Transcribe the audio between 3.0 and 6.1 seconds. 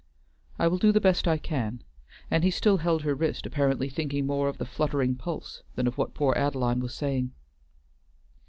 her wrist, apparently thinking more of the fluttering pulse than of